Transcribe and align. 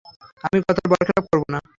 আমি 0.43 0.57
কথার 0.61 0.87
বরখেলাপ 0.91 1.25
করব 1.29 1.43
না। 1.53 1.59